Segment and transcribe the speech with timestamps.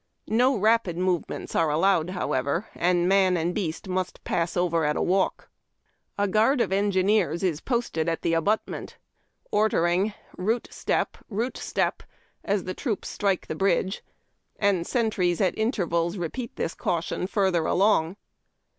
[0.25, 5.01] No rapid movements are allowed, however, and man and beast must pass over at a
[5.03, 5.47] walk.
[6.17, 8.97] A guard of the engineers is posted at the abutment,
[9.51, 12.01] order ing" Route step!"'" Route step!""
[12.43, 14.03] as the troops strike the bridge,
[14.57, 18.15] and sentries, at intervals, repeat the caution further along.